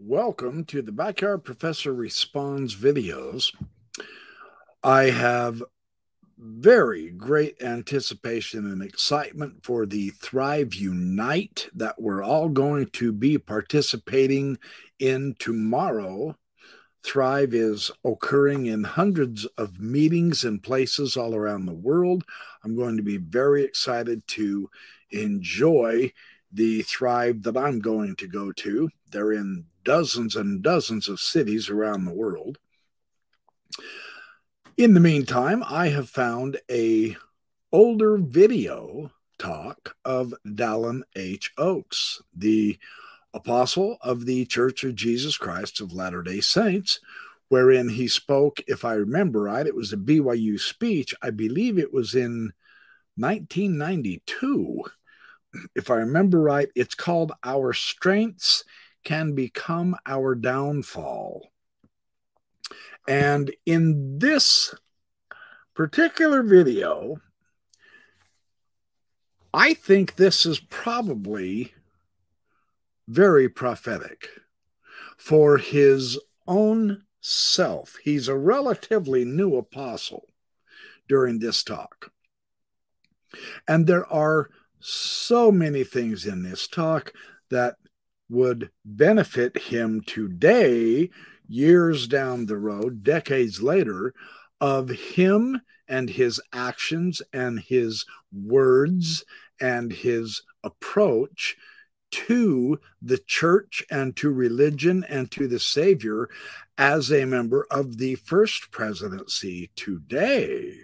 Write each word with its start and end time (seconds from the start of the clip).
Welcome 0.00 0.64
to 0.66 0.80
the 0.80 0.92
Backyard 0.92 1.42
Professor 1.42 1.92
Responds 1.92 2.76
videos. 2.76 3.52
I 4.80 5.10
have 5.10 5.60
very 6.38 7.10
great 7.10 7.60
anticipation 7.60 8.70
and 8.70 8.80
excitement 8.80 9.64
for 9.64 9.86
the 9.86 10.10
Thrive 10.10 10.72
Unite 10.72 11.68
that 11.74 12.00
we're 12.00 12.22
all 12.22 12.48
going 12.48 12.86
to 12.90 13.10
be 13.10 13.38
participating 13.38 14.58
in 15.00 15.34
tomorrow. 15.40 16.36
Thrive 17.02 17.52
is 17.52 17.90
occurring 18.04 18.66
in 18.66 18.84
hundreds 18.84 19.46
of 19.56 19.80
meetings 19.80 20.44
and 20.44 20.62
places 20.62 21.16
all 21.16 21.34
around 21.34 21.66
the 21.66 21.74
world. 21.74 22.22
I'm 22.62 22.76
going 22.76 22.98
to 22.98 23.02
be 23.02 23.16
very 23.16 23.64
excited 23.64 24.24
to 24.28 24.70
enjoy 25.10 26.12
the 26.52 26.82
Thrive 26.82 27.42
that 27.42 27.56
I'm 27.56 27.80
going 27.80 28.14
to 28.16 28.28
go 28.28 28.52
to. 28.52 28.88
They're 29.10 29.32
in 29.32 29.64
dozens 29.88 30.36
and 30.36 30.62
dozens 30.62 31.08
of 31.08 31.18
cities 31.18 31.70
around 31.70 32.04
the 32.04 32.12
world. 32.12 32.58
In 34.76 34.92
the 34.92 35.00
meantime, 35.00 35.64
I 35.66 35.88
have 35.88 36.10
found 36.10 36.60
a 36.70 37.16
older 37.72 38.18
video 38.18 39.10
talk 39.38 39.96
of 40.04 40.34
Dallin 40.46 41.04
H. 41.16 41.52
Oaks, 41.56 42.20
the 42.36 42.78
apostle 43.32 43.96
of 44.02 44.26
the 44.26 44.44
Church 44.44 44.84
of 44.84 44.94
Jesus 44.94 45.38
Christ 45.38 45.80
of 45.80 45.94
Latter-day 45.94 46.42
Saints, 46.42 47.00
wherein 47.48 47.88
he 47.88 48.08
spoke, 48.08 48.60
if 48.66 48.84
I 48.84 48.92
remember 48.92 49.40
right, 49.40 49.66
it 49.66 49.74
was 49.74 49.94
a 49.94 49.96
BYU 49.96 50.60
speech. 50.60 51.14
I 51.22 51.30
believe 51.30 51.78
it 51.78 51.94
was 51.94 52.14
in 52.14 52.52
1992 53.16 54.84
if 55.74 55.90
I 55.90 55.96
remember 55.96 56.40
right, 56.40 56.68
it's 56.74 56.94
called 56.94 57.32
Our 57.42 57.72
Strengths 57.72 58.64
Can 59.04 59.34
Become 59.34 59.96
Our 60.06 60.34
Downfall. 60.34 61.50
And 63.06 63.54
in 63.64 64.18
this 64.18 64.74
particular 65.74 66.42
video, 66.42 67.20
I 69.54 69.72
think 69.74 70.16
this 70.16 70.44
is 70.44 70.60
probably 70.60 71.72
very 73.08 73.48
prophetic 73.48 74.28
for 75.16 75.56
his 75.56 76.18
own 76.46 77.04
self. 77.20 77.96
He's 78.04 78.28
a 78.28 78.36
relatively 78.36 79.24
new 79.24 79.56
apostle 79.56 80.26
during 81.08 81.38
this 81.38 81.62
talk. 81.62 82.12
And 83.66 83.86
there 83.86 84.06
are 84.06 84.50
so 84.80 85.50
many 85.50 85.84
things 85.84 86.26
in 86.26 86.42
this 86.42 86.68
talk 86.68 87.12
that 87.50 87.76
would 88.28 88.70
benefit 88.84 89.56
him 89.56 90.02
today, 90.02 91.10
years 91.48 92.06
down 92.06 92.46
the 92.46 92.58
road, 92.58 93.02
decades 93.02 93.62
later, 93.62 94.14
of 94.60 94.90
him 94.90 95.60
and 95.88 96.10
his 96.10 96.40
actions 96.52 97.22
and 97.32 97.60
his 97.60 98.04
words 98.32 99.24
and 99.60 99.92
his 99.92 100.42
approach 100.62 101.56
to 102.10 102.80
the 103.02 103.18
church 103.18 103.84
and 103.90 104.16
to 104.16 104.30
religion 104.30 105.04
and 105.08 105.30
to 105.30 105.46
the 105.46 105.58
Savior 105.58 106.28
as 106.76 107.10
a 107.10 107.24
member 107.24 107.66
of 107.70 107.98
the 107.98 108.14
first 108.16 108.70
presidency 108.70 109.70
today. 109.76 110.74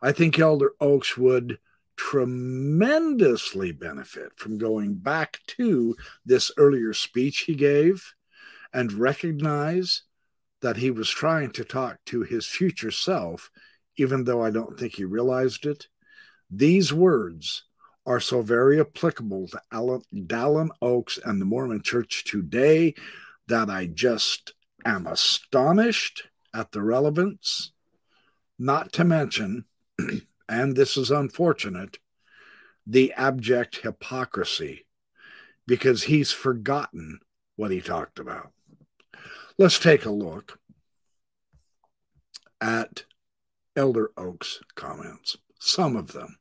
I 0.00 0.12
think 0.12 0.38
Elder 0.38 0.72
Oaks 0.80 1.16
would 1.16 1.58
tremendously 1.96 3.72
benefit 3.72 4.32
from 4.36 4.58
going 4.58 4.94
back 4.94 5.40
to 5.46 5.96
this 6.24 6.50
earlier 6.56 6.92
speech 6.92 7.40
he 7.40 7.54
gave 7.54 8.14
and 8.72 8.92
recognize 8.92 10.02
that 10.60 10.76
he 10.76 10.90
was 10.90 11.10
trying 11.10 11.50
to 11.50 11.64
talk 11.64 11.98
to 12.06 12.22
his 12.22 12.46
future 12.46 12.90
self, 12.90 13.50
even 13.96 14.24
though 14.24 14.42
I 14.42 14.50
don't 14.50 14.78
think 14.78 14.94
he 14.94 15.04
realized 15.04 15.66
it. 15.66 15.88
These 16.50 16.92
words 16.92 17.64
are 18.06 18.20
so 18.20 18.42
very 18.42 18.80
applicable 18.80 19.48
to 19.48 19.60
Alan, 19.72 20.02
Dallin 20.12 20.70
Oaks 20.82 21.18
and 21.24 21.40
the 21.40 21.44
Mormon 21.46 21.82
Church 21.82 22.24
today 22.24 22.94
that 23.46 23.70
I 23.70 23.86
just 23.86 24.54
am 24.84 25.06
astonished 25.06 26.24
at 26.54 26.72
the 26.72 26.82
relevance, 26.82 27.72
not 28.58 28.92
to 28.92 29.04
mention 29.04 29.64
and 30.48 30.76
this 30.76 30.96
is 30.96 31.10
unfortunate, 31.10 31.98
the 32.86 33.12
abject 33.14 33.76
hypocrisy 33.76 34.86
because 35.66 36.04
he's 36.04 36.32
forgotten 36.32 37.20
what 37.56 37.70
he 37.70 37.80
talked 37.80 38.18
about. 38.18 38.52
Let's 39.56 39.78
take 39.78 40.04
a 40.04 40.10
look 40.10 40.58
at 42.60 43.04
Elder 43.76 44.10
Oak's 44.16 44.60
comments, 44.74 45.36
some 45.58 45.96
of 45.96 46.12
them. 46.12 46.38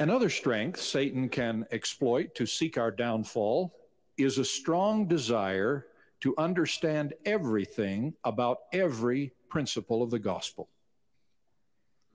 Another 0.00 0.28
strength 0.28 0.80
Satan 0.80 1.28
can 1.28 1.66
exploit 1.70 2.34
to 2.34 2.46
seek 2.46 2.76
our 2.76 2.90
downfall 2.90 3.72
is 4.18 4.38
a 4.38 4.44
strong 4.44 5.06
desire 5.06 5.86
to 6.24 6.34
understand 6.38 7.12
everything 7.26 8.14
about 8.24 8.60
every 8.72 9.30
principle 9.50 10.02
of 10.02 10.10
the 10.10 10.18
gospel. 10.18 10.70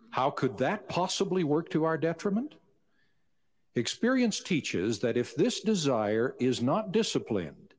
How 0.10 0.32
could 0.32 0.58
that 0.58 0.90
possibly 0.90 1.44
work 1.44 1.70
to 1.70 1.84
our 1.84 1.96
detriment? 1.96 2.56
Experience 3.76 4.40
teaches 4.40 4.98
that 5.02 5.16
if 5.16 5.36
this 5.36 5.60
desire 5.60 6.36
is 6.40 6.60
not 6.60 6.92
disciplined, 6.92 7.76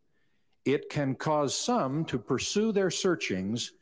it 0.64 0.88
can 0.88 1.16
cause 1.16 1.52
some 1.52 2.04
to 2.04 2.16
pursue 2.16 2.70
their 2.70 2.92
searchings 2.92 3.72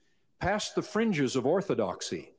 past 0.41 0.75
the 0.75 0.80
fringes 0.80 1.36
of 1.36 1.44
orthodoxy, 1.44 2.32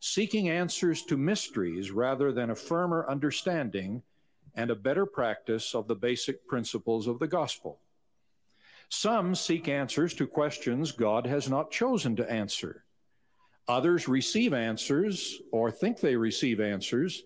seeking 0.00 0.50
answers 0.50 1.02
to 1.04 1.16
mysteries 1.16 1.90
rather 1.90 2.30
than 2.30 2.50
a 2.50 2.54
firmer 2.54 3.08
understanding 3.08 4.02
and 4.54 4.70
a 4.70 4.76
better 4.76 5.06
practice 5.06 5.74
of 5.74 5.88
the 5.88 5.96
basic 5.96 6.46
principles 6.46 7.06
of 7.06 7.18
the 7.18 7.26
gospel. 7.26 7.80
Some 8.88 9.34
seek 9.34 9.68
answers 9.68 10.14
to 10.14 10.26
questions 10.26 10.92
God 10.92 11.26
has 11.26 11.48
not 11.48 11.70
chosen 11.70 12.16
to 12.16 12.30
answer. 12.30 12.84
Others 13.68 14.06
receive 14.06 14.52
answers 14.54 15.40
or 15.50 15.70
think 15.70 16.00
they 16.00 16.16
receive 16.16 16.60
answers 16.60 17.22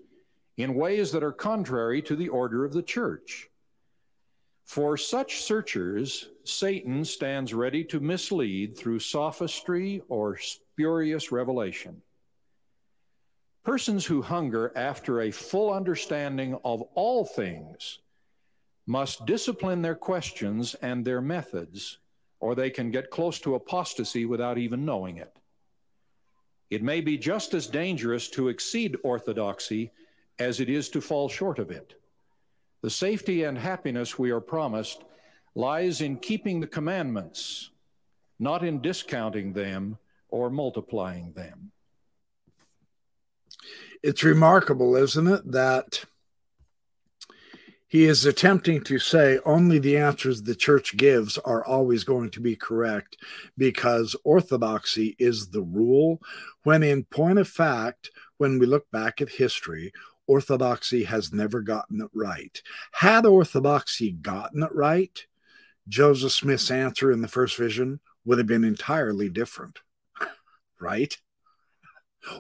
in 0.57 0.75
ways 0.75 1.13
that 1.13 1.23
are 1.23 1.33
contrary 1.33 2.01
to 2.03 2.17
the 2.17 2.29
order 2.29 2.65
of 2.65 2.73
the 2.73 2.83
church. 2.83 3.49
For 4.65 4.97
such 4.97 5.43
searchers, 5.43 6.29
Satan 6.45 7.05
stands 7.05 7.53
ready 7.53 7.85
to 7.85 8.01
mislead 8.01 8.79
through 8.79 9.01
sophistry 9.01 10.01
or 10.09 10.39
spurious 10.39 11.33
revelation. 11.33 12.01
Persons 13.65 14.07
who 14.07 14.23
hunger 14.23 14.73
after 14.77 15.23
a 15.23 15.31
full 15.31 15.73
understanding 15.73 16.57
of 16.65 16.83
all 16.95 17.25
things 17.25 17.99
must 18.87 19.27
discipline 19.27 19.83
their 19.83 19.95
questions 19.95 20.75
and 20.83 21.05
their 21.05 21.21
methods, 21.21 21.99
or 22.41 22.55
they 22.55 22.71
can 22.71 22.91
get 22.91 23.11
close 23.11 23.39
to 23.41 23.55
apostasy 23.55 24.25
without 24.25 24.59
even 24.59 24.85
knowing 24.85 25.19
it. 25.19 25.33
It 26.71 26.83
may 26.83 27.01
be 27.01 27.19
just 27.19 27.53
as 27.55 27.67
dangerous 27.67 28.29
to 28.31 28.49
exceed 28.49 28.97
orthodoxy 29.03 29.93
as 30.39 30.61
it 30.61 30.69
is 30.69 30.89
to 30.91 31.01
fall 31.01 31.29
short 31.29 31.59
of 31.59 31.71
it. 31.71 31.95
The 32.83 32.91
safety 32.91 33.45
and 33.45 33.59
happiness 33.59 34.19
we 34.19 34.31
are 34.31 34.41
promised 34.41 35.05
lies 35.55 36.01
in 36.01 36.17
keeping 36.17 36.61
the 36.61 36.67
commandments, 36.67 37.71
not 38.39 38.65
in 38.65 38.81
discounting 38.81 39.53
them 39.53 39.99
or 40.29 40.49
multiplying 40.49 41.33
them. 41.33 41.73
It's 44.03 44.23
remarkable, 44.23 44.97
isn't 44.97 45.27
it, 45.27 45.53
that 45.53 46.05
he 47.91 48.05
is 48.05 48.25
attempting 48.25 48.85
to 48.85 49.01
say 49.01 49.41
only 49.45 49.81
the 49.81 49.97
answers 49.97 50.45
the 50.45 50.55
church 50.55 50.97
gives 50.97 51.39
are 51.39 51.65
always 51.65 52.05
going 52.05 52.31
to 52.31 52.41
be 52.41 52.55
correct 52.55 53.17
because 53.59 54.15
orthodoxy 54.23 55.17
is 55.19 55.49
the 55.49 55.63
rule, 55.63 56.21
when 56.63 56.85
in 56.85 57.03
point 57.03 57.41
of 57.41 57.49
fact, 57.49 58.13
when 58.39 58.61
we 58.61 58.67
look 58.67 58.89
back 58.93 59.21
at 59.21 59.29
history, 59.29 59.93
orthodoxy 60.29 61.03
has 61.03 61.33
never 61.33 61.61
gotten 61.61 62.01
it 62.01 62.11
right. 62.15 62.63
Had 62.93 63.27
orthodoxy 63.27 64.13
gotten 64.13 64.63
it 64.63 64.73
right, 64.73 65.27
Joseph 65.89 66.31
Smith's 66.31 66.71
answer 66.71 67.11
in 67.11 67.23
the 67.23 67.27
first 67.27 67.57
vision 67.57 67.99
would 68.25 68.39
have 68.39 68.47
been 68.47 68.63
entirely 68.63 69.29
different, 69.29 69.81
right? 70.81 71.19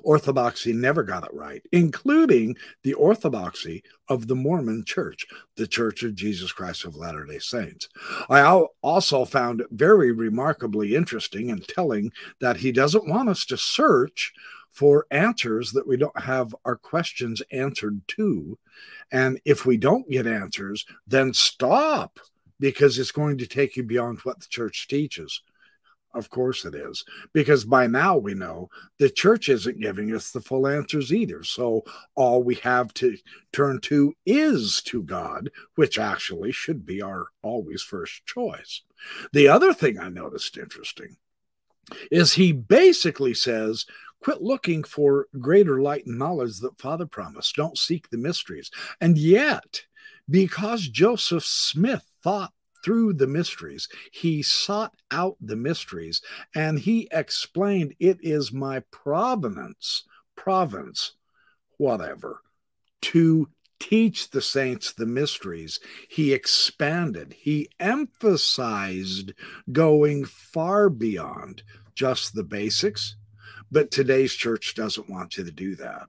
Orthodoxy 0.02 0.72
never 0.72 1.02
got 1.02 1.24
it 1.24 1.32
right, 1.32 1.62
including 1.72 2.56
the 2.82 2.94
orthodoxy 2.94 3.82
of 4.08 4.26
the 4.26 4.34
Mormon 4.34 4.84
Church, 4.84 5.26
the 5.56 5.66
Church 5.66 6.02
of 6.02 6.14
Jesus 6.14 6.52
Christ 6.52 6.84
of 6.84 6.96
Latter 6.96 7.24
day 7.24 7.38
Saints. 7.38 7.88
I 8.28 8.42
also 8.82 9.24
found 9.24 9.64
very 9.70 10.12
remarkably 10.12 10.94
interesting 10.94 11.50
and 11.50 11.66
telling 11.66 12.12
that 12.40 12.58
he 12.58 12.72
doesn't 12.72 13.08
want 13.08 13.28
us 13.28 13.44
to 13.46 13.56
search 13.56 14.32
for 14.70 15.06
answers 15.10 15.72
that 15.72 15.86
we 15.86 15.96
don't 15.96 16.18
have 16.18 16.54
our 16.64 16.76
questions 16.76 17.42
answered 17.50 18.00
to. 18.08 18.58
And 19.10 19.40
if 19.44 19.66
we 19.66 19.76
don't 19.76 20.08
get 20.08 20.26
answers, 20.26 20.86
then 21.06 21.34
stop 21.34 22.20
because 22.60 22.98
it's 22.98 23.10
going 23.10 23.38
to 23.38 23.46
take 23.46 23.76
you 23.76 23.82
beyond 23.82 24.20
what 24.20 24.40
the 24.40 24.46
church 24.48 24.86
teaches. 24.86 25.42
Of 26.12 26.28
course 26.28 26.64
it 26.64 26.74
is, 26.74 27.04
because 27.32 27.64
by 27.64 27.86
now 27.86 28.16
we 28.16 28.34
know 28.34 28.68
the 28.98 29.08
church 29.08 29.48
isn't 29.48 29.80
giving 29.80 30.12
us 30.12 30.32
the 30.32 30.40
full 30.40 30.66
answers 30.66 31.12
either. 31.12 31.44
So 31.44 31.84
all 32.16 32.42
we 32.42 32.56
have 32.56 32.92
to 32.94 33.16
turn 33.52 33.80
to 33.82 34.14
is 34.26 34.82
to 34.86 35.04
God, 35.04 35.50
which 35.76 36.00
actually 36.00 36.50
should 36.50 36.84
be 36.84 37.00
our 37.00 37.28
always 37.42 37.82
first 37.82 38.26
choice. 38.26 38.82
The 39.32 39.46
other 39.46 39.72
thing 39.72 40.00
I 40.00 40.08
noticed 40.08 40.58
interesting 40.58 41.16
is 42.10 42.32
he 42.32 42.52
basically 42.52 43.34
says, 43.34 43.86
quit 44.20 44.42
looking 44.42 44.82
for 44.82 45.28
greater 45.38 45.80
light 45.80 46.06
and 46.06 46.18
knowledge 46.18 46.58
that 46.58 46.78
Father 46.80 47.06
promised. 47.06 47.54
Don't 47.54 47.78
seek 47.78 48.10
the 48.10 48.18
mysteries. 48.18 48.70
And 49.00 49.16
yet, 49.16 49.84
because 50.28 50.88
Joseph 50.88 51.44
Smith 51.44 52.04
thought 52.22 52.52
through 52.82 53.14
the 53.14 53.26
mysteries. 53.26 53.88
He 54.12 54.42
sought 54.42 54.94
out 55.10 55.36
the 55.40 55.56
mysteries 55.56 56.22
and 56.54 56.78
he 56.78 57.08
explained, 57.10 57.94
It 57.98 58.18
is 58.22 58.52
my 58.52 58.80
provenance, 58.90 60.04
province, 60.36 61.12
whatever, 61.76 62.42
to 63.02 63.48
teach 63.78 64.30
the 64.30 64.42
saints 64.42 64.92
the 64.92 65.06
mysteries. 65.06 65.80
He 66.08 66.32
expanded, 66.32 67.34
he 67.38 67.68
emphasized 67.80 69.32
going 69.72 70.24
far 70.24 70.90
beyond 70.90 71.62
just 71.94 72.34
the 72.34 72.44
basics. 72.44 73.16
But 73.72 73.90
today's 73.90 74.34
church 74.34 74.74
doesn't 74.74 75.08
want 75.08 75.36
you 75.36 75.44
to 75.44 75.52
do 75.52 75.76
that. 75.76 76.08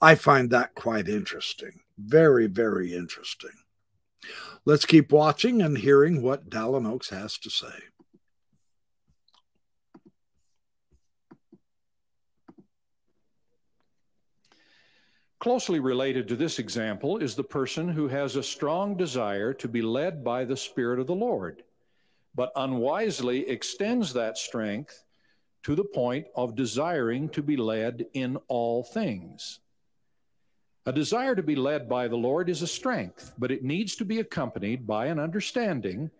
I 0.00 0.14
find 0.14 0.50
that 0.50 0.74
quite 0.74 1.08
interesting. 1.08 1.80
Very, 1.98 2.46
very 2.46 2.94
interesting. 2.94 3.50
Let's 4.64 4.84
keep 4.84 5.12
watching 5.12 5.62
and 5.62 5.78
hearing 5.78 6.22
what 6.22 6.50
Dallin 6.50 6.86
Oaks 6.86 7.10
has 7.10 7.38
to 7.38 7.50
say. 7.50 7.74
Closely 15.40 15.80
related 15.80 16.28
to 16.28 16.36
this 16.36 16.58
example 16.58 17.16
is 17.16 17.34
the 17.34 17.42
person 17.42 17.88
who 17.88 18.08
has 18.08 18.36
a 18.36 18.42
strong 18.42 18.94
desire 18.94 19.54
to 19.54 19.68
be 19.68 19.80
led 19.80 20.22
by 20.22 20.44
the 20.44 20.56
Spirit 20.56 21.00
of 21.00 21.06
the 21.06 21.14
Lord, 21.14 21.62
but 22.34 22.52
unwisely 22.56 23.48
extends 23.48 24.12
that 24.12 24.36
strength 24.36 25.02
to 25.62 25.74
the 25.74 25.84
point 25.84 26.26
of 26.36 26.56
desiring 26.56 27.30
to 27.30 27.42
be 27.42 27.56
led 27.56 28.04
in 28.12 28.36
all 28.48 28.84
things. 28.84 29.60
A 30.86 30.92
desire 30.92 31.34
to 31.34 31.42
be 31.42 31.56
led 31.56 31.88
by 31.88 32.08
the 32.08 32.16
Lord 32.16 32.48
is 32.48 32.62
a 32.62 32.66
strength, 32.66 33.34
but 33.36 33.50
it 33.50 33.62
needs 33.62 33.96
to 33.96 34.04
be 34.04 34.20
accompanied 34.20 34.86
by 34.86 35.06
an 35.06 35.18
understanding 35.18 36.10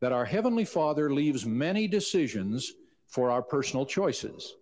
that 0.00 0.12
our 0.12 0.26
Heavenly 0.26 0.64
Father 0.64 1.12
leaves 1.12 1.46
many 1.46 1.88
decisions 1.88 2.74
for 3.06 3.30
our 3.30 3.42
personal 3.42 3.86
choices. 3.86 4.56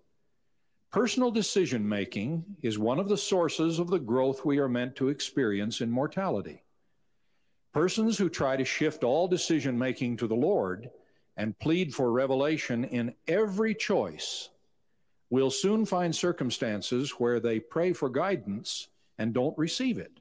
Personal 0.91 1.31
decision 1.31 1.87
making 1.87 2.45
is 2.63 2.79
one 2.79 2.99
of 2.99 3.09
the 3.09 3.17
sources 3.17 3.79
of 3.79 3.89
the 3.89 3.99
growth 3.99 4.45
we 4.45 4.59
are 4.59 4.69
meant 4.69 4.97
to 4.97 5.09
experience 5.09 5.81
in 5.81 5.91
mortality. 5.91 6.63
Persons 7.75 8.17
who 8.17 8.29
try 8.29 8.57
to 8.57 8.65
shift 8.65 9.05
all 9.05 9.29
decision 9.29 9.77
making 9.79 10.17
to 10.17 10.27
the 10.27 10.35
Lord 10.35 10.89
and 11.37 11.59
plead 11.59 11.95
for 11.95 12.11
revelation 12.11 12.85
in 12.85 13.15
every 13.27 13.75
choice 13.75 14.49
will 15.31 15.51
soon 15.51 15.85
find 15.85 16.15
circumstances 16.15 17.11
where 17.13 17.39
they 17.39 17.61
pray 17.61 17.93
for 17.93 18.09
guidance 18.09 18.89
and 19.19 19.35
don't 19.35 19.57
receive 19.59 19.99
it. 19.99 20.21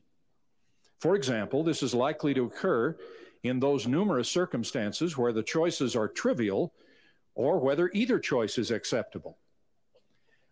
For 1.00 1.16
example, 1.16 1.64
this 1.64 1.84
is 1.84 1.94
likely 1.94 2.34
to 2.34 2.46
occur 2.46 2.98
in 3.44 3.60
those 3.60 3.88
numerous 3.88 4.30
circumstances 4.30 5.18
where 5.18 5.32
the 5.32 5.44
choices 5.44 5.96
are 5.96 6.08
trivial 6.08 6.74
or 7.36 7.60
whether 7.60 7.92
either 7.94 8.20
choice 8.20 8.58
is 8.58 8.72
acceptable. 8.72 9.38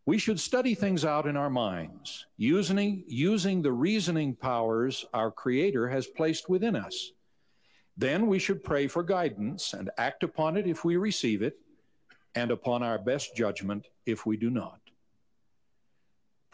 We 0.05 0.19
should 0.19 0.39
study 0.39 0.75
things 0.75 1.03
out 1.03 1.25
in 1.25 1.35
our 1.35 1.49
minds, 1.49 2.27
using, 2.37 3.03
using 3.07 3.63
the 3.63 3.71
reasoning 3.73 4.35
powers 4.35 5.03
our 5.15 5.31
Creator 5.31 5.87
has 5.87 6.05
placed 6.05 6.47
within 6.47 6.75
us. 6.75 7.11
Then 7.97 8.27
we 8.27 8.37
should 8.37 8.63
pray 8.63 8.87
for 8.87 9.01
guidance 9.01 9.73
and 9.73 9.89
act 9.97 10.21
upon 10.21 10.57
it 10.57 10.67
if 10.67 10.85
we 10.85 10.97
receive 10.97 11.41
it, 11.41 11.57
and 12.35 12.51
upon 12.51 12.83
our 12.83 12.99
best 12.99 13.35
judgment 13.35 13.87
if 14.05 14.27
we 14.27 14.37
do 14.37 14.51
not. 14.51 14.79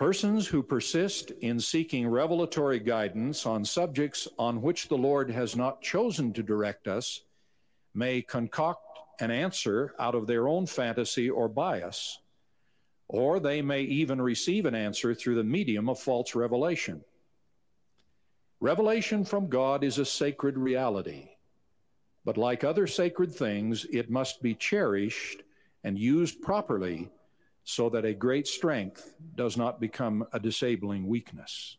Persons 0.01 0.48
who 0.48 0.63
persist 0.63 1.30
in 1.42 1.59
seeking 1.59 2.07
revelatory 2.07 2.80
guidance 2.80 3.45
on 3.45 3.63
subjects 3.63 4.27
on 4.39 4.59
which 4.59 4.88
the 4.88 4.98
Lord 4.98 5.30
has 5.30 5.56
not 5.56 5.83
chosen 5.83 6.33
to 6.33 6.42
direct 6.42 6.88
us 6.88 7.21
may 7.94 8.24
concoct 8.24 8.98
an 9.19 9.30
answer 9.30 9.94
out 10.00 10.15
of 10.15 10.25
their 10.25 10.48
own 10.48 10.65
fantasy 10.65 11.30
or 11.30 11.48
bias, 11.48 12.18
or 13.09 13.39
they 13.39 13.62
may 13.62 13.83
even 13.83 14.19
receive 14.19 14.65
an 14.65 14.74
answer 14.74 15.13
through 15.13 15.36
the 15.36 15.44
medium 15.44 15.88
of 15.88 16.00
false 16.00 16.33
revelation. 16.33 17.03
Revelation 18.59 19.24
from 19.24 19.50
God 19.50 19.83
is 19.83 20.00
a 20.00 20.03
sacred 20.06 20.57
reality, 20.57 21.30
but 22.25 22.38
like 22.38 22.63
other 22.63 22.88
sacred 22.88 23.31
things, 23.31 23.86
it 23.92 24.09
must 24.09 24.42
be 24.42 24.56
cherished 24.56 25.44
and 25.83 26.00
used 26.00 26.42
properly 26.42 27.12
so 27.63 27.90
that 27.90 28.06
a 28.06 28.13
great 28.13 28.48
strength 28.48 29.16
does 29.36 29.58
not 29.58 29.80
become 29.80 30.25
a 30.34 30.40
disabling 30.40 31.08
weakness. 31.08 31.78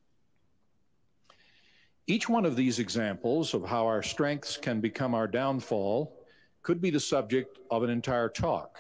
Each 2.07 2.29
one 2.29 2.45
of 2.45 2.57
these 2.57 2.79
examples 2.79 3.55
of 3.55 3.65
how 3.65 3.87
our 3.87 4.03
strengths 4.03 4.57
can 4.57 4.81
become 4.81 5.15
our 5.15 5.29
downfall 5.29 6.17
could 6.63 6.81
be 6.81 6.91
the 6.91 7.01
subject 7.01 7.59
of 7.71 7.83
an 7.83 7.91
entire 7.91 8.29
talk, 8.29 8.79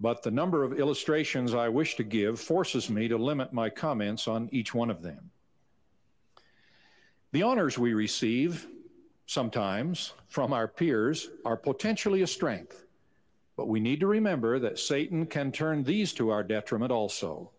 but 0.00 0.22
the 0.22 0.30
number 0.30 0.64
of 0.64 0.78
illustrations 0.78 1.54
I 1.54 1.68
wish 1.68 1.96
to 1.96 2.04
give 2.04 2.40
forces 2.40 2.90
me 2.90 3.08
to 3.08 3.16
limit 3.16 3.52
my 3.52 3.70
comments 3.70 4.28
on 4.28 4.48
each 4.52 4.74
one 4.74 4.90
of 4.90 5.02
them. 5.02 5.30
The 7.32 7.42
honors 7.42 7.78
we 7.78 7.94
receive 7.94 8.66
sometimes 9.26 10.12
from 10.28 10.52
our 10.52 10.68
peers 10.68 11.30
are 11.44 11.56
potentially 11.56 12.22
a 12.22 12.26
strength 12.26 12.81
but 13.56 13.68
we 13.68 13.80
need 13.80 14.00
to 14.00 14.06
remember 14.06 14.58
that 14.58 14.78
Satan 14.78 15.26
can 15.26 15.52
turn 15.52 15.84
these 15.84 16.12
to 16.14 16.30
our 16.30 16.42
detriment 16.42 16.90
also. 16.90 17.50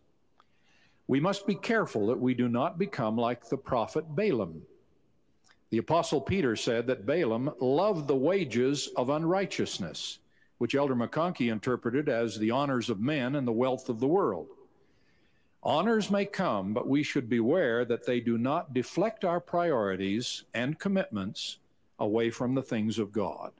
We 1.08 1.20
must 1.20 1.46
be 1.46 1.56
careful 1.56 2.08
that 2.08 2.20
we 2.20 2.34
do 2.34 2.48
not 2.48 2.80
become 2.80 3.18
like 3.18 3.48
the 3.48 3.58
prophet 3.58 4.16
Balaam. 4.16 4.64
The 5.70 5.78
Apostle 5.80 6.22
Peter 6.22 6.56
said 6.56 6.88
that 6.88 7.06
Balaam 7.06 7.52
loved 7.60 8.08
the 8.08 8.16
wages 8.16 8.90
of 8.96 9.10
unrighteousness, 9.10 10.20
which 10.60 10.76
Elder 10.76 10.96
McConkie 10.96 11.52
interpreted 11.52 12.10
as 12.10 12.38
the 12.38 12.52
honors 12.52 12.90
of 12.90 13.00
men 13.00 13.36
and 13.36 13.48
the 13.48 13.52
wealth 13.52 13.90
of 13.90 14.00
the 14.00 14.08
world. 14.08 14.48
Honors 15.62 16.12
may 16.12 16.26
come, 16.26 16.74
but 16.74 16.88
we 16.88 17.04
should 17.04 17.30
beware 17.30 17.86
that 17.86 18.06
they 18.06 18.20
do 18.20 18.38
not 18.38 18.74
deflect 18.74 19.24
our 19.24 19.40
priorities 19.40 20.44
and 20.54 20.78
commitments 20.78 21.58
away 22.00 22.30
from 22.30 22.54
the 22.54 22.62
things 22.62 23.00
of 23.00 23.12
God. 23.12 23.52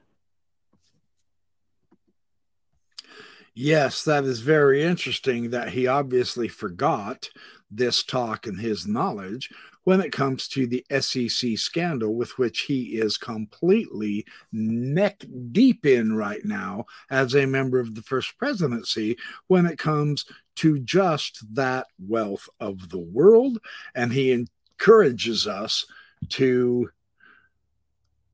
Yes, 3.54 4.02
that 4.04 4.24
is 4.24 4.40
very 4.40 4.82
interesting 4.82 5.50
that 5.50 5.68
he 5.68 5.86
obviously 5.86 6.48
forgot 6.48 7.30
this 7.70 8.02
talk 8.02 8.46
and 8.46 8.60
his 8.60 8.86
knowledge 8.86 9.50
when 9.84 10.00
it 10.00 10.10
comes 10.10 10.48
to 10.48 10.66
the 10.66 10.84
SEC 11.00 11.56
scandal, 11.56 12.14
with 12.16 12.36
which 12.36 12.62
he 12.62 12.98
is 12.98 13.16
completely 13.16 14.26
neck 14.50 15.22
deep 15.52 15.86
in 15.86 16.16
right 16.16 16.44
now 16.44 16.86
as 17.10 17.34
a 17.36 17.46
member 17.46 17.78
of 17.78 17.94
the 17.94 18.02
first 18.02 18.36
presidency, 18.38 19.16
when 19.46 19.66
it 19.66 19.78
comes 19.78 20.24
to 20.56 20.78
just 20.80 21.44
that 21.54 21.86
wealth 21.98 22.48
of 22.58 22.88
the 22.88 22.98
world. 22.98 23.58
And 23.94 24.12
he 24.12 24.32
encourages 24.32 25.46
us 25.46 25.86
to. 26.30 26.90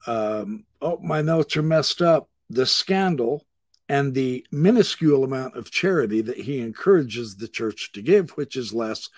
Um, 0.07 0.65
oh, 0.81 0.99
my 1.03 1.21
notes 1.21 1.59
are 1.59 1.62
messed 1.62 2.00
up. 2.00 2.31
The 2.49 2.65
scandal 2.65 3.45
and 3.90 4.14
the 4.14 4.47
minuscule 4.52 5.25
amount 5.25 5.56
of 5.56 5.73
charity 5.73 6.20
that 6.20 6.38
he 6.38 6.61
encourages 6.61 7.35
the 7.35 7.49
church 7.49 7.90
to 7.90 8.00
give, 8.00 8.30
which 8.30 8.54
is 8.56 8.73
less 8.73 9.09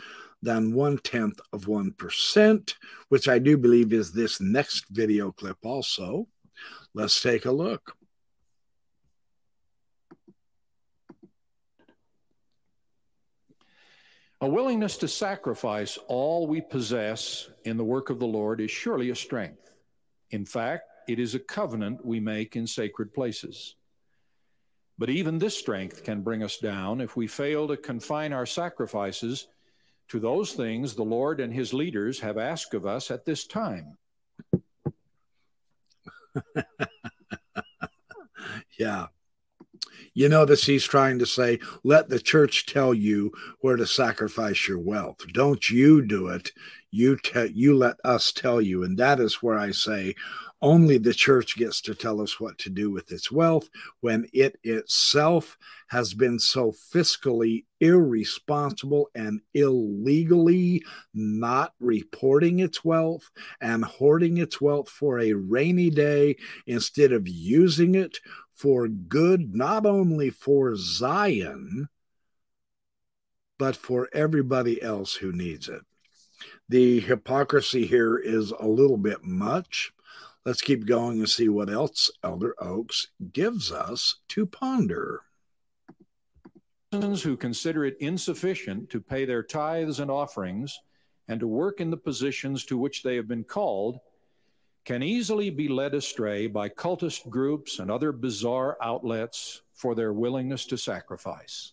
than 0.40 0.72
one 0.72 0.96
tenth 0.96 1.38
of 1.52 1.66
1%, 1.66 2.74
which 3.10 3.28
I 3.28 3.38
do 3.38 3.58
believe 3.58 3.92
is 3.92 4.12
this 4.12 4.40
next 4.40 4.86
video 4.88 5.30
clip 5.30 5.58
also. 5.62 6.26
Let's 6.94 7.20
take 7.20 7.44
a 7.44 7.52
look. 7.52 7.94
A 14.40 14.48
willingness 14.48 14.96
to 14.96 15.06
sacrifice 15.06 15.98
all 16.08 16.46
we 16.46 16.62
possess 16.62 17.50
in 17.66 17.76
the 17.76 17.84
work 17.84 18.08
of 18.08 18.18
the 18.18 18.26
Lord 18.26 18.58
is 18.62 18.70
surely 18.70 19.10
a 19.10 19.14
strength. 19.14 19.70
In 20.30 20.46
fact, 20.46 20.84
it 21.08 21.18
is 21.18 21.34
a 21.34 21.40
covenant 21.40 22.02
we 22.06 22.20
make 22.20 22.56
in 22.56 22.66
sacred 22.66 23.12
places. 23.12 23.76
But 25.02 25.10
even 25.10 25.40
this 25.40 25.58
strength 25.58 26.04
can 26.04 26.22
bring 26.22 26.44
us 26.44 26.58
down 26.58 27.00
if 27.00 27.16
we 27.16 27.26
fail 27.26 27.66
to 27.66 27.76
confine 27.76 28.32
our 28.32 28.46
sacrifices 28.46 29.48
to 30.06 30.20
those 30.20 30.52
things 30.52 30.94
the 30.94 31.02
Lord 31.02 31.40
and 31.40 31.52
his 31.52 31.74
leaders 31.74 32.20
have 32.20 32.38
asked 32.38 32.72
of 32.72 32.86
us 32.86 33.10
at 33.10 33.24
this 33.24 33.44
time. 33.44 33.98
yeah. 38.78 39.06
You 40.14 40.28
know, 40.28 40.42
notice 40.42 40.66
he's 40.66 40.84
trying 40.84 41.18
to 41.18 41.26
say, 41.26 41.58
let 41.82 42.08
the 42.08 42.20
church 42.20 42.66
tell 42.66 42.94
you 42.94 43.32
where 43.58 43.74
to 43.74 43.88
sacrifice 43.88 44.68
your 44.68 44.78
wealth. 44.78 45.26
Don't 45.32 45.68
you 45.68 46.06
do 46.06 46.28
it. 46.28 46.52
You 46.92 47.16
te- 47.16 47.50
you 47.52 47.76
let 47.76 47.96
us 48.04 48.30
tell 48.30 48.60
you. 48.60 48.84
And 48.84 48.96
that 48.98 49.18
is 49.18 49.42
where 49.42 49.58
I 49.58 49.72
say 49.72 50.14
only 50.62 50.96
the 50.96 51.12
church 51.12 51.56
gets 51.56 51.80
to 51.82 51.94
tell 51.94 52.20
us 52.20 52.38
what 52.38 52.56
to 52.58 52.70
do 52.70 52.90
with 52.90 53.10
its 53.10 53.30
wealth 53.30 53.68
when 54.00 54.26
it 54.32 54.58
itself 54.62 55.58
has 55.88 56.14
been 56.14 56.38
so 56.38 56.72
fiscally 56.72 57.64
irresponsible 57.80 59.10
and 59.14 59.40
illegally 59.54 60.82
not 61.12 61.74
reporting 61.80 62.60
its 62.60 62.84
wealth 62.84 63.28
and 63.60 63.84
hoarding 63.84 64.38
its 64.38 64.60
wealth 64.60 64.88
for 64.88 65.18
a 65.18 65.32
rainy 65.32 65.90
day 65.90 66.36
instead 66.66 67.12
of 67.12 67.26
using 67.28 67.96
it 67.96 68.18
for 68.54 68.86
good, 68.86 69.54
not 69.54 69.84
only 69.84 70.30
for 70.30 70.76
Zion, 70.76 71.88
but 73.58 73.76
for 73.76 74.08
everybody 74.12 74.80
else 74.80 75.14
who 75.14 75.32
needs 75.32 75.68
it. 75.68 75.82
The 76.68 77.00
hypocrisy 77.00 77.86
here 77.86 78.16
is 78.16 78.52
a 78.52 78.66
little 78.66 78.96
bit 78.96 79.24
much. 79.24 79.92
Let's 80.44 80.60
keep 80.60 80.86
going 80.86 81.18
and 81.18 81.28
see 81.28 81.48
what 81.48 81.70
else 81.70 82.10
Elder 82.24 82.54
Oaks 82.58 83.08
gives 83.32 83.70
us 83.70 84.16
to 84.28 84.44
ponder. 84.44 85.20
Persons 86.90 87.22
who 87.22 87.36
consider 87.36 87.84
it 87.84 87.96
insufficient 88.00 88.90
to 88.90 89.00
pay 89.00 89.24
their 89.24 89.44
tithes 89.44 90.00
and 90.00 90.10
offerings 90.10 90.80
and 91.28 91.38
to 91.38 91.46
work 91.46 91.80
in 91.80 91.90
the 91.90 91.96
positions 91.96 92.64
to 92.64 92.76
which 92.76 93.04
they 93.04 93.14
have 93.14 93.28
been 93.28 93.44
called 93.44 94.00
can 94.84 95.00
easily 95.00 95.48
be 95.48 95.68
led 95.68 95.94
astray 95.94 96.48
by 96.48 96.68
cultist 96.68 97.28
groups 97.30 97.78
and 97.78 97.88
other 97.88 98.10
bizarre 98.10 98.76
outlets 98.82 99.62
for 99.72 99.94
their 99.94 100.12
willingness 100.12 100.66
to 100.66 100.76
sacrifice. 100.76 101.72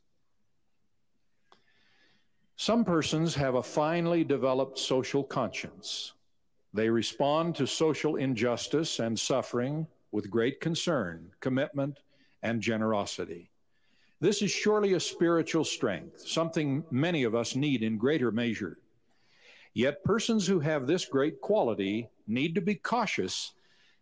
Some 2.55 2.85
persons 2.85 3.33
have 3.33 3.55
a 3.55 3.63
finely 3.63 4.23
developed 4.23 4.77
social 4.77 5.23
conscience. 5.23 6.13
They 6.73 6.89
respond 6.89 7.55
to 7.55 7.67
social 7.67 8.15
injustice 8.15 8.99
and 8.99 9.19
suffering 9.19 9.87
with 10.11 10.29
great 10.29 10.59
concern, 10.59 11.31
commitment, 11.39 11.99
and 12.43 12.61
generosity. 12.61 13.49
This 14.19 14.41
is 14.41 14.51
surely 14.51 14.93
a 14.93 14.99
spiritual 14.99 15.63
strength, 15.63 16.27
something 16.27 16.83
many 16.91 17.23
of 17.23 17.35
us 17.35 17.55
need 17.55 17.83
in 17.83 17.97
greater 17.97 18.31
measure. 18.31 18.77
Yet 19.73 20.03
persons 20.03 20.45
who 20.45 20.59
have 20.59 20.87
this 20.87 21.05
great 21.05 21.41
quality 21.41 22.09
need 22.27 22.55
to 22.55 22.61
be 22.61 22.75
cautious 22.75 23.53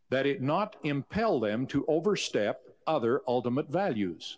that 0.10 0.26
it 0.26 0.42
not 0.42 0.76
impel 0.84 1.40
them 1.40 1.68
to 1.68 1.86
overstep 1.88 2.62
other 2.88 3.22
ultimate 3.28 3.70
values. 3.70 4.38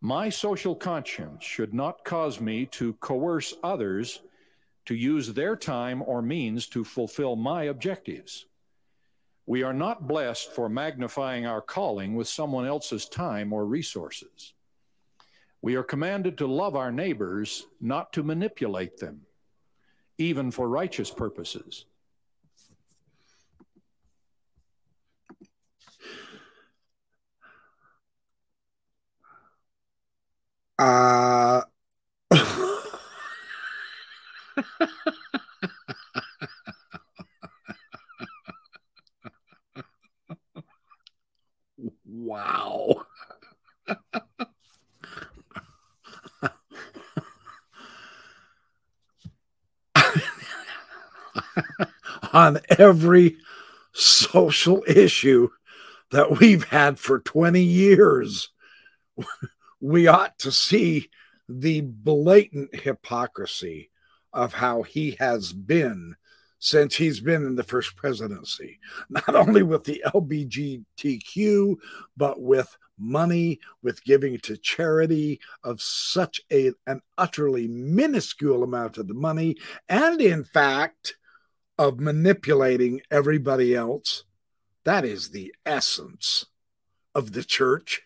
My 0.00 0.30
social 0.30 0.74
conscience 0.74 1.44
should 1.44 1.74
not 1.74 2.04
cause 2.04 2.40
me 2.40 2.66
to 2.66 2.94
coerce 2.94 3.54
others 3.62 4.22
to 4.86 4.94
use 4.94 5.32
their 5.32 5.56
time 5.56 6.02
or 6.02 6.22
means 6.22 6.66
to 6.68 6.84
fulfill 6.84 7.36
my 7.36 7.64
objectives. 7.64 8.46
We 9.46 9.62
are 9.62 9.72
not 9.72 10.06
blessed 10.06 10.52
for 10.52 10.68
magnifying 10.68 11.46
our 11.46 11.60
calling 11.60 12.14
with 12.14 12.28
someone 12.28 12.66
else's 12.66 13.08
time 13.08 13.52
or 13.52 13.64
resources. 13.66 14.54
We 15.62 15.74
are 15.74 15.82
commanded 15.82 16.38
to 16.38 16.46
love 16.46 16.76
our 16.76 16.92
neighbors, 16.92 17.66
not 17.80 18.12
to 18.14 18.22
manipulate 18.22 18.98
them, 18.98 19.22
even 20.18 20.50
for 20.50 20.68
righteous 20.68 21.10
purposes. 21.10 21.84
Uh, 30.78 31.60
wow. 42.04 43.04
On 52.32 52.58
every 52.78 53.36
social 53.92 54.84
issue 54.86 55.48
that 56.10 56.38
we've 56.38 56.64
had 56.64 56.98
for 56.98 57.18
20 57.18 57.60
years 57.60 58.50
we 59.80 60.06
ought 60.06 60.38
to 60.38 60.52
see 60.52 61.08
the 61.48 61.80
blatant 61.80 62.74
hypocrisy 62.74 63.89
of 64.32 64.54
how 64.54 64.82
he 64.82 65.16
has 65.18 65.52
been 65.52 66.16
since 66.60 66.94
he's 66.94 67.20
been 67.20 67.44
in 67.46 67.56
the 67.56 67.62
first 67.62 67.96
presidency, 67.96 68.78
not 69.10 69.34
only 69.34 69.62
with 69.62 69.84
the 69.84 70.02
LBGTQ, 70.06 71.76
but 72.16 72.40
with 72.40 72.76
money, 72.98 73.58
with 73.82 74.04
giving 74.04 74.38
to 74.38 74.58
charity 74.58 75.40
of 75.64 75.80
such 75.80 76.42
a, 76.52 76.72
an 76.86 77.00
utterly 77.16 77.66
minuscule 77.66 78.62
amount 78.62 78.98
of 78.98 79.08
the 79.08 79.14
money, 79.14 79.56
and 79.88 80.20
in 80.20 80.44
fact, 80.44 81.16
of 81.78 81.98
manipulating 81.98 83.00
everybody 83.10 83.74
else. 83.74 84.24
That 84.84 85.06
is 85.06 85.30
the 85.30 85.54
essence 85.64 86.44
of 87.14 87.32
the 87.32 87.42
church 87.42 88.02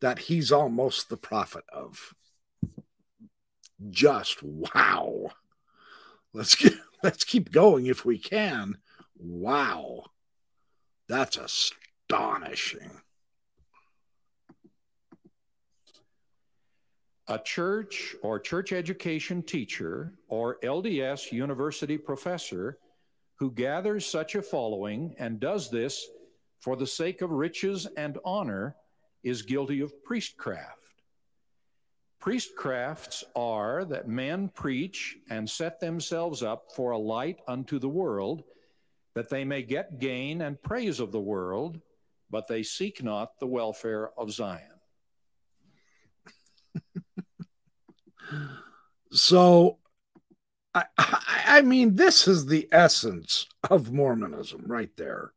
that 0.00 0.18
he's 0.18 0.50
almost 0.50 1.10
the 1.10 1.18
prophet 1.18 1.64
of. 1.70 2.14
Just 3.90 4.42
wow. 4.42 5.32
Let's 6.32 6.54
get, 6.54 6.74
let's 7.02 7.24
keep 7.24 7.52
going 7.52 7.86
if 7.86 8.04
we 8.04 8.18
can. 8.18 8.78
Wow. 9.18 10.04
That's 11.08 11.36
astonishing. 11.36 12.90
A 17.28 17.38
church 17.38 18.16
or 18.22 18.40
church 18.40 18.72
education 18.72 19.42
teacher 19.42 20.14
or 20.28 20.58
LDS 20.64 21.30
university 21.30 21.96
professor 21.96 22.78
who 23.36 23.50
gathers 23.50 24.04
such 24.04 24.34
a 24.34 24.42
following 24.42 25.14
and 25.18 25.40
does 25.40 25.70
this 25.70 26.06
for 26.60 26.76
the 26.76 26.86
sake 26.86 27.22
of 27.22 27.30
riches 27.30 27.86
and 27.96 28.18
honor 28.24 28.76
is 29.22 29.42
guilty 29.42 29.80
of 29.80 30.04
priestcraft. 30.04 30.79
Priestcrafts 32.20 33.24
are 33.34 33.84
that 33.86 34.06
men 34.06 34.48
preach 34.48 35.16
and 35.30 35.48
set 35.48 35.80
themselves 35.80 36.42
up 36.42 36.70
for 36.76 36.90
a 36.90 36.98
light 36.98 37.40
unto 37.48 37.78
the 37.78 37.88
world, 37.88 38.42
that 39.14 39.30
they 39.30 39.42
may 39.44 39.62
get 39.62 39.98
gain 39.98 40.42
and 40.42 40.62
praise 40.62 41.00
of 41.00 41.12
the 41.12 41.20
world, 41.20 41.80
but 42.30 42.46
they 42.46 42.62
seek 42.62 43.02
not 43.02 43.38
the 43.40 43.46
welfare 43.46 44.10
of 44.18 44.30
Zion. 44.30 44.60
so, 49.12 49.78
I, 50.74 50.84
I 50.98 51.62
mean, 51.62 51.96
this 51.96 52.28
is 52.28 52.46
the 52.46 52.68
essence 52.70 53.46
of 53.68 53.92
Mormonism 53.92 54.64
right 54.66 54.94
there. 54.96 55.32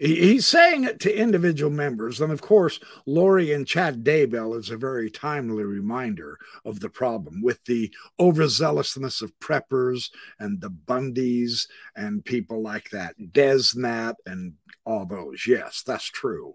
He's 0.00 0.46
saying 0.46 0.84
it 0.84 0.98
to 1.00 1.14
individual 1.14 1.70
members. 1.70 2.22
And 2.22 2.32
of 2.32 2.40
course, 2.40 2.80
Lori 3.04 3.52
and 3.52 3.66
Chad 3.66 4.02
Daybell 4.02 4.58
is 4.58 4.70
a 4.70 4.78
very 4.78 5.10
timely 5.10 5.62
reminder 5.62 6.38
of 6.64 6.80
the 6.80 6.88
problem 6.88 7.42
with 7.42 7.62
the 7.64 7.92
overzealousness 8.18 9.20
of 9.20 9.38
preppers 9.40 10.10
and 10.38 10.58
the 10.58 10.70
Bundys 10.70 11.68
and 11.94 12.24
people 12.24 12.62
like 12.62 12.88
that, 12.90 13.14
DezNat 13.20 14.14
and 14.24 14.54
all 14.86 15.04
those. 15.04 15.46
Yes, 15.46 15.82
that's 15.86 16.06
true. 16.06 16.54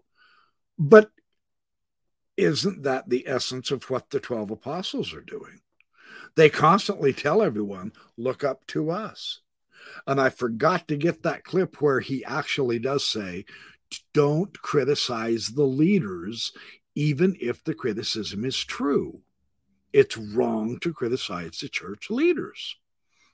But 0.80 1.12
isn't 2.38 2.82
that 2.82 3.10
the 3.10 3.28
essence 3.28 3.70
of 3.70 3.92
what 3.92 4.10
the 4.10 4.20
12 4.20 4.50
apostles 4.50 5.14
are 5.14 5.22
doing? 5.22 5.62
They 6.36 6.50
constantly 6.50 7.14
tell 7.14 7.44
everyone, 7.44 7.94
look 8.18 8.44
up 8.44 8.66
to 8.68 8.90
us. 8.90 9.42
And 10.08 10.20
I 10.20 10.30
forgot 10.30 10.88
to 10.88 10.98
get 10.98 11.24
that 11.24 11.44
clip 11.44 11.82
where 11.82 12.00
he 12.00 12.24
actually 12.26 12.80
does 12.80 13.08
say, 13.08 13.46
don't 14.14 14.62
criticize 14.62 15.50
the 15.50 15.64
leaders, 15.64 16.52
even 16.96 17.38
if 17.40 17.64
the 17.64 17.74
criticism 17.74 18.46
is 18.46 18.58
true. 18.64 19.22
It's 19.94 20.18
wrong 20.18 20.80
to 20.80 20.94
criticize 20.94 21.60
the 21.60 21.70
church 21.70 22.10
leaders, 22.10 22.76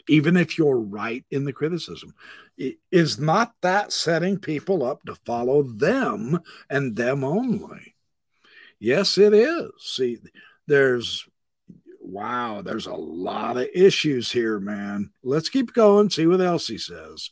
even 0.08 0.38
if 0.38 0.58
you're 0.58 0.80
right 0.80 1.26
in 1.32 1.46
the 1.46 1.54
criticism. 1.54 2.14
Is 2.92 3.18
not 3.18 3.54
that 3.62 3.92
setting 3.92 4.38
people 4.38 4.84
up 4.84 5.04
to 5.06 5.16
follow 5.16 5.64
them 5.64 6.40
and 6.70 6.96
them 6.96 7.24
only? 7.24 7.96
Yes, 8.80 9.18
it 9.18 9.34
is. 9.34 9.72
See, 9.80 10.20
there's 10.68 11.28
wow, 12.02 12.62
there's 12.62 12.88
a 12.88 12.94
lot 12.94 13.58
of 13.58 13.68
issues 13.74 14.32
here, 14.32 14.60
man. 14.60 15.12
Let's 15.24 15.50
keep 15.50 15.74
going, 15.74 16.10
see 16.10 16.28
what 16.28 16.42
else 16.42 16.68
he 16.68 16.78
says. 16.78 17.30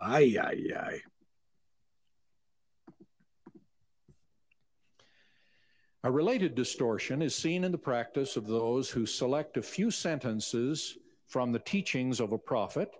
Ay, 0.00 0.36
ay, 0.40 0.60
ay. 0.76 1.00
A 6.04 6.10
related 6.10 6.56
distortion 6.56 7.22
is 7.22 7.34
seen 7.34 7.62
in 7.62 7.70
the 7.70 7.78
practice 7.78 8.36
of 8.36 8.48
those 8.48 8.90
who 8.90 9.06
select 9.06 9.56
a 9.56 9.62
few 9.62 9.90
sentences 9.90 10.98
from 11.28 11.52
the 11.52 11.60
teachings 11.60 12.18
of 12.18 12.32
a 12.32 12.38
prophet 12.38 12.90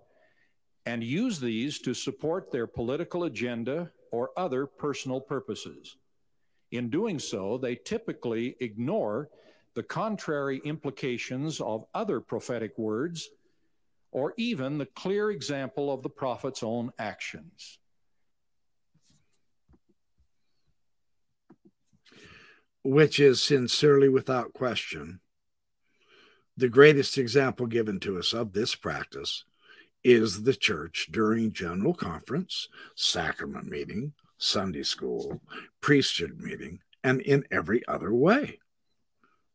and 0.86 1.02
use 1.02 1.40
these 1.40 1.80
to 1.80 1.94
support 1.94 2.50
their 2.50 2.66
political 2.66 3.24
agenda 3.24 3.90
or 4.12 4.30
other 4.36 4.66
personal 4.66 5.20
purposes. 5.20 5.96
In 6.70 6.90
doing 6.90 7.18
so, 7.18 7.58
they 7.58 7.74
typically 7.74 8.56
ignore 8.60 9.28
the 9.74 9.82
contrary 9.82 10.60
implications 10.64 11.60
of 11.60 11.84
other 11.94 12.20
prophetic 12.20 12.76
words 12.78 13.28
or 14.10 14.34
even 14.36 14.78
the 14.78 14.86
clear 14.86 15.30
example 15.30 15.92
of 15.92 16.02
the 16.02 16.10
prophet's 16.10 16.62
own 16.62 16.92
actions. 16.98 17.78
which 22.84 23.20
is 23.20 23.40
sincerely 23.40 24.08
without 24.08 24.52
question 24.52 25.20
the 26.56 26.68
greatest 26.68 27.16
example 27.16 27.66
given 27.66 27.98
to 28.00 28.18
us 28.18 28.32
of 28.32 28.52
this 28.52 28.74
practice 28.74 29.44
is 30.04 30.42
the 30.42 30.54
church 30.54 31.08
during 31.10 31.52
general 31.52 31.94
conference, 31.94 32.68
sacrament 32.94 33.66
meeting, 33.66 34.12
Sunday 34.36 34.82
school, 34.82 35.40
priesthood 35.80 36.38
meeting, 36.40 36.80
and 37.02 37.20
in 37.22 37.44
every 37.50 37.86
other 37.86 38.12
way. 38.12 38.58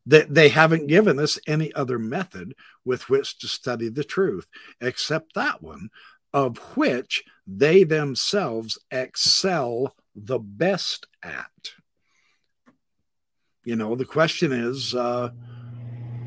That 0.07 0.33
they 0.33 0.49
haven't 0.49 0.87
given 0.87 1.19
us 1.19 1.37
any 1.45 1.71
other 1.73 1.99
method 1.99 2.55
with 2.85 3.09
which 3.09 3.37
to 3.39 3.47
study 3.47 3.89
the 3.89 4.03
truth 4.03 4.47
except 4.81 5.35
that 5.35 5.61
one, 5.61 5.89
of 6.33 6.57
which 6.75 7.23
they 7.45 7.83
themselves 7.83 8.79
excel 8.89 9.95
the 10.15 10.39
best 10.39 11.07
at. 11.21 11.71
You 13.63 13.75
know, 13.75 13.95
the 13.95 14.05
question 14.05 14.53
is, 14.53 14.95
uh, 14.95 15.31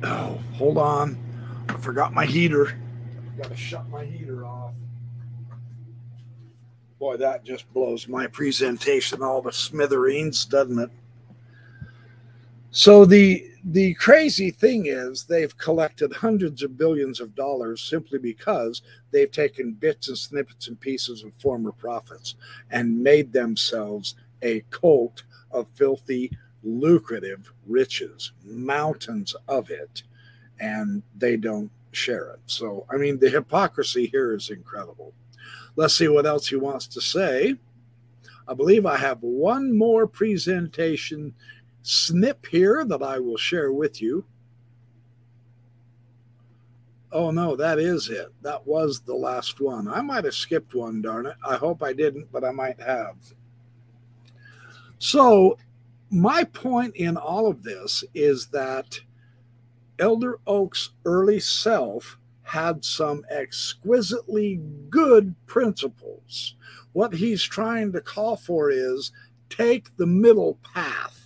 oh, 0.03 0.39
hold 0.53 0.77
on. 0.77 1.19
I 1.69 1.73
forgot 1.79 2.13
my 2.13 2.27
heater. 2.27 2.79
I've 3.33 3.39
got 3.39 3.51
to 3.51 3.57
shut 3.57 3.89
my 3.89 4.05
heater 4.05 4.45
off. 4.45 4.75
Boy, 6.99 7.17
that 7.17 7.45
just 7.45 7.73
blows 7.73 8.07
my 8.09 8.27
presentation 8.27 9.23
all 9.23 9.41
the 9.41 9.53
smithereens, 9.53 10.45
doesn't 10.45 10.79
it? 10.79 10.91
So 12.71 13.07
the 13.07 13.50
the 13.65 13.95
crazy 13.95 14.51
thing 14.51 14.87
is 14.87 15.25
they've 15.25 15.57
collected 15.59 16.13
hundreds 16.13 16.63
of 16.63 16.79
billions 16.79 17.21
of 17.21 17.35
dollars 17.35 17.83
simply 17.83 18.19
because 18.19 18.83
they've 19.11 19.31
taken 19.31 19.73
bits 19.73 20.09
and 20.09 20.17
snippets 20.17 20.69
and 20.69 20.81
pieces 20.81 21.23
of 21.23 21.33
former 21.41 21.73
prophets 21.73 22.37
and 22.71 23.03
made 23.03 23.33
themselves 23.33 24.15
a 24.43 24.65
cult 24.71 25.23
of 25.51 25.67
filthy 25.75 26.31
lucrative 26.63 27.53
riches, 27.67 28.33
mountains 28.45 29.35
of 29.49 29.71
it, 29.71 30.03
and 30.59 31.03
they 31.17 31.37
don't 31.37 31.71
share 31.93 32.31
it. 32.31 32.41
So, 32.47 32.87
I 32.91 32.97
mean, 32.97 33.19
the 33.19 33.31
hypocrisy 33.31 34.07
here 34.07 34.35
is 34.35 34.51
incredible. 34.51 35.13
Let's 35.77 35.97
see 35.97 36.09
what 36.09 36.27
else 36.27 36.49
he 36.49 36.57
wants 36.57 36.87
to 36.89 37.01
say. 37.01 37.57
I 38.49 38.55
believe 38.55 38.85
I 38.85 38.97
have 38.97 39.23
one 39.23 39.77
more 39.77 40.07
presentation 40.07 41.35
snip 41.83 42.47
here 42.47 42.85
that 42.85 43.03
I 43.03 43.19
will 43.19 43.37
share 43.37 43.73
with 43.73 44.01
you. 44.01 44.25
Oh 47.13 47.31
no, 47.31 47.57
that 47.57 47.79
is 47.79 48.09
it. 48.09 48.33
That 48.43 48.67
was 48.67 49.01
the 49.01 49.15
last 49.15 49.61
one. 49.61 49.89
I 49.89 50.01
might 50.01 50.25
have 50.25 50.35
skipped 50.35 50.75
one, 50.75 51.03
darn 51.03 51.27
it. 51.27 51.37
I 51.45 51.57
hope 51.57 51.83
I 51.83 51.93
didn't, 51.93 52.31
but 52.31 52.45
I 52.45 52.53
might 52.53 52.81
have. 52.81 53.17
So 54.99 55.59
my 56.11 56.45
point 56.45 56.95
in 56.97 57.17
all 57.17 57.49
of 57.49 57.63
this 57.63 58.05
is 58.15 58.47
that 58.49 59.01
Elder 59.99 60.39
Oak's 60.47 60.91
early 61.05 61.41
self 61.41 62.19
had 62.43 62.85
some 62.85 63.25
exquisitely 63.31 64.61
good 64.89 65.35
principles. 65.47 66.57
What 66.93 67.15
he's 67.15 67.43
trying 67.43 67.93
to 67.93 68.01
call 68.01 68.37
for 68.37 68.71
is 68.71 69.13
take 69.49 69.97
the 69.97 70.07
middle 70.07 70.59
path. 70.75 71.20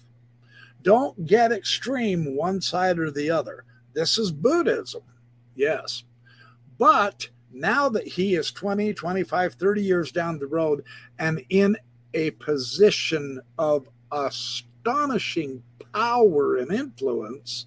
Don't 0.84 1.26
get 1.26 1.50
extreme 1.50 2.36
one 2.36 2.60
side 2.60 2.98
or 2.98 3.10
the 3.10 3.30
other. 3.30 3.64
This 3.94 4.18
is 4.18 4.30
Buddhism, 4.30 5.02
yes. 5.56 6.04
But 6.78 7.28
now 7.50 7.88
that 7.88 8.06
he 8.06 8.34
is 8.34 8.52
20, 8.52 8.92
25, 8.92 9.54
30 9.54 9.82
years 9.82 10.12
down 10.12 10.38
the 10.38 10.46
road 10.46 10.84
and 11.18 11.42
in 11.48 11.76
a 12.12 12.32
position 12.32 13.40
of 13.58 13.88
astonishing 14.12 15.62
power 15.94 16.58
and 16.58 16.70
influence, 16.70 17.66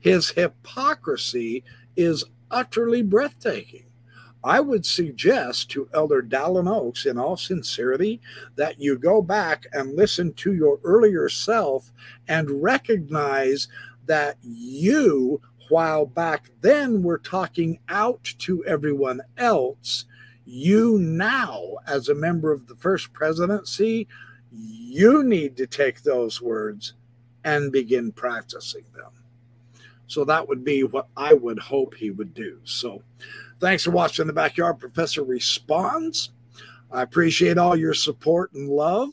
his 0.00 0.28
hypocrisy 0.30 1.64
is 1.96 2.22
utterly 2.50 3.02
breathtaking. 3.02 3.84
I 4.44 4.60
would 4.60 4.84
suggest 4.84 5.70
to 5.70 5.88
Elder 5.94 6.22
Dallin 6.22 6.68
Oaks, 6.68 7.06
in 7.06 7.16
all 7.16 7.36
sincerity, 7.36 8.20
that 8.56 8.80
you 8.80 8.98
go 8.98 9.22
back 9.22 9.66
and 9.72 9.96
listen 9.96 10.32
to 10.34 10.52
your 10.52 10.80
earlier 10.82 11.28
self 11.28 11.92
and 12.26 12.62
recognize 12.62 13.68
that 14.06 14.36
you, 14.42 15.40
while 15.68 16.06
back 16.06 16.50
then 16.60 17.02
were 17.02 17.18
talking 17.18 17.78
out 17.88 18.24
to 18.38 18.64
everyone 18.64 19.20
else, 19.38 20.06
you 20.44 20.98
now, 20.98 21.76
as 21.86 22.08
a 22.08 22.14
member 22.14 22.50
of 22.50 22.66
the 22.66 22.76
first 22.76 23.12
presidency, 23.12 24.08
you 24.50 25.22
need 25.22 25.56
to 25.56 25.66
take 25.66 26.02
those 26.02 26.42
words 26.42 26.94
and 27.44 27.72
begin 27.72 28.10
practicing 28.12 28.84
them. 28.94 29.12
So 30.08 30.24
that 30.24 30.46
would 30.48 30.64
be 30.64 30.82
what 30.82 31.06
I 31.16 31.32
would 31.32 31.58
hope 31.58 31.94
he 31.94 32.10
would 32.10 32.34
do. 32.34 32.58
So 32.64 33.02
thanks 33.62 33.84
for 33.84 33.92
watching 33.92 34.26
The 34.26 34.32
Backyard 34.32 34.80
Professor 34.80 35.22
Responds. 35.22 36.32
I 36.90 37.02
appreciate 37.02 37.58
all 37.58 37.76
your 37.76 37.94
support 37.94 38.52
and 38.54 38.68
love. 38.68 39.10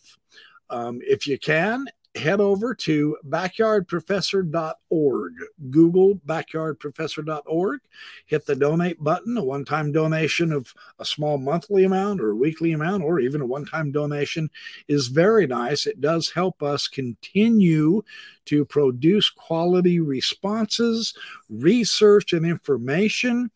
Um, 0.72 1.00
if 1.04 1.28
you 1.28 1.38
can, 1.38 1.86
head 2.20 2.42
over 2.42 2.76
to 2.76 3.18
backyardprofessor.org. 3.28 5.34
Google 5.70 6.16
backyardprofessor.org, 6.28 7.80
hit 8.26 8.46
the 8.46 8.56
donate 8.56 9.04
button. 9.04 9.38
A 9.38 9.44
one 9.44 9.66
time 9.66 9.92
donation 9.92 10.52
of 10.52 10.74
a 11.00 11.06
small 11.06 11.38
monthly 11.38 11.86
amount 11.86 12.22
or 12.22 12.36
weekly 12.36 12.74
amount, 12.74 13.04
or 13.04 13.20
even 13.20 13.42
a 13.42 13.46
one 13.46 13.66
time 13.66 13.92
donation 13.92 14.50
is 14.88 15.08
very 15.08 15.48
nice. 15.48 15.88
It 15.88 16.02
does 16.02 16.30
help 16.30 16.62
us 16.62 16.88
continue 16.88 18.04
to 18.46 18.66
produce 18.66 19.30
quality 19.30 20.00
responses, 20.00 21.14
research, 21.50 22.34
and 22.34 22.46
information. 22.46 23.50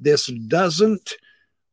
This 0.00 0.26
doesn't 0.26 1.16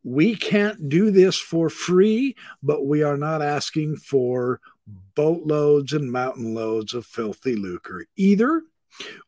we 0.03 0.35
can't 0.35 0.89
do 0.89 1.11
this 1.11 1.37
for 1.37 1.69
free, 1.69 2.35
but 2.61 2.85
we 2.85 3.03
are 3.03 3.17
not 3.17 3.41
asking 3.41 3.95
for 3.95 4.59
boatloads 4.87 5.93
and 5.93 6.11
mountain 6.11 6.53
loads 6.53 6.93
of 6.93 7.05
filthy 7.05 7.55
lucre. 7.55 8.05
Either 8.15 8.63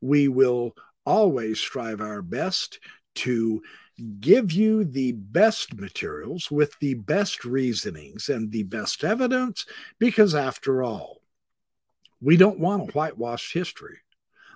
we 0.01 0.27
will 0.27 0.75
always 1.05 1.59
strive 1.59 2.01
our 2.01 2.21
best 2.21 2.79
to 3.15 3.61
give 4.19 4.51
you 4.51 4.83
the 4.83 5.13
best 5.13 5.73
materials 5.75 6.51
with 6.51 6.77
the 6.79 6.95
best 6.95 7.45
reasonings 7.45 8.27
and 8.27 8.51
the 8.51 8.63
best 8.63 9.03
evidence, 9.03 9.65
because 9.99 10.35
after 10.35 10.83
all, 10.83 11.21
we 12.21 12.35
don't 12.35 12.59
want 12.59 12.89
a 12.89 12.91
whitewashed 12.91 13.53
history. 13.53 13.99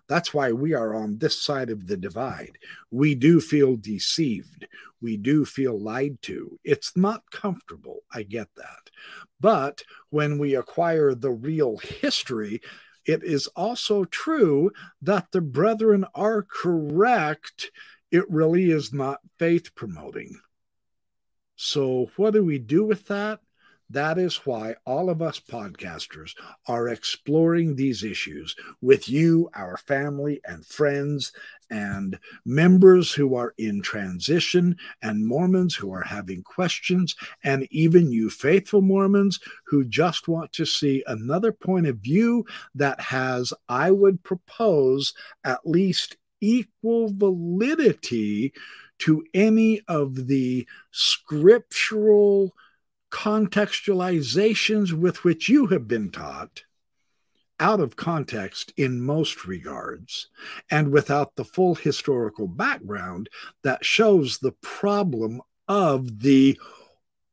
That's 0.10 0.34
why 0.34 0.52
we 0.52 0.74
are 0.74 0.96
on 0.96 1.20
this 1.20 1.40
side 1.40 1.70
of 1.70 1.86
the 1.86 1.96
divide. 1.96 2.58
We 2.90 3.14
do 3.14 3.40
feel 3.40 3.76
deceived. 3.76 4.68
We 5.02 5.16
do 5.16 5.46
feel 5.46 5.80
lied 5.80 6.22
to. 6.24 6.60
It's 6.64 6.98
not 6.98 7.30
comfortable. 7.32 8.00
I 8.12 8.24
get 8.24 8.48
that. 8.58 8.90
But 9.40 9.84
when 10.10 10.40
we 10.40 10.56
acquire 10.56 11.14
the 11.14 11.32
real 11.32 11.78
history, 11.78 12.62
it 13.06 13.24
is 13.24 13.48
also 13.56 14.04
true 14.04 14.72
that 15.04 15.32
the 15.32 15.42
brethren 15.42 16.06
are 16.16 16.42
correct. 16.42 17.72
It 18.12 18.30
really 18.30 18.72
is 18.72 18.92
not 18.92 19.20
faith 19.38 19.76
promoting. 19.76 20.40
So, 21.56 22.10
what 22.16 22.34
do 22.34 22.44
we 22.44 22.58
do 22.58 22.84
with 22.84 23.06
that? 23.08 23.42
That 23.92 24.20
is 24.20 24.46
why 24.46 24.76
all 24.86 25.10
of 25.10 25.22
us 25.22 25.40
podcasters 25.40 26.36
are 26.68 26.90
exploring 26.90 27.76
these 27.76 28.04
issues 28.04 28.56
with 28.82 29.10
you, 29.10 29.50
our 29.56 29.78
family 29.78 30.40
and 30.46 30.64
friends, 30.64 31.32
and 31.72 32.20
members 32.46 33.12
who 33.12 33.36
are 33.36 33.54
in 33.58 33.82
transition, 33.82 34.78
and 35.02 35.26
Mormons 35.26 35.76
who 35.76 35.92
are 35.92 36.04
having 36.04 36.44
questions, 36.44 37.16
and 37.44 37.68
even 37.72 38.12
you 38.12 38.30
faithful 38.30 38.82
Mormons 38.82 39.40
who 39.66 39.84
just 39.84 40.28
want 40.28 40.54
to 40.54 40.66
see 40.66 41.04
another 41.08 41.52
point 41.52 41.88
of 41.88 41.98
view 41.98 42.46
that 42.76 43.00
has, 43.00 43.54
I 43.70 43.90
would 43.90 44.24
propose, 44.24 45.14
at 45.44 45.66
least 45.66 46.18
equal 46.42 47.12
validity 47.12 48.54
to 49.00 49.24
any 49.34 49.82
of 49.88 50.28
the 50.28 50.68
scriptural 50.92 52.54
contextualizations 53.12 54.94
with 54.94 55.24
which 55.24 55.50
you 55.50 55.68
have 55.68 55.88
been 55.88 56.10
taught 56.10 56.64
out 57.60 57.80
of 57.80 57.96
context 57.96 58.72
in 58.78 59.02
most 59.02 59.46
regards 59.46 60.30
and 60.72 60.92
without 60.92 61.36
the 61.36 61.44
full 61.44 61.76
historical 61.76 62.48
background 62.48 63.30
that 63.64 63.84
shows 63.84 64.40
the 64.40 64.54
problem 64.62 65.42
of 65.68 66.22
the 66.22 66.58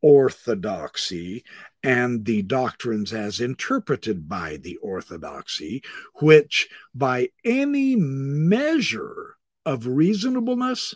orthodoxy 0.02 1.44
and 1.82 2.24
the 2.24 2.42
doctrines 2.42 3.12
as 3.12 3.40
interpreted 3.40 4.28
by 4.28 4.56
the 4.58 4.76
orthodoxy, 4.78 5.82
which 6.16 6.68
by 6.94 7.28
any 7.44 7.96
measure 7.96 9.36
of 9.64 9.86
reasonableness 9.86 10.94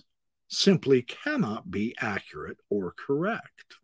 simply 0.48 1.02
cannot 1.02 1.70
be 1.70 1.94
accurate 2.00 2.58
or 2.68 2.92
correct. 2.96 3.76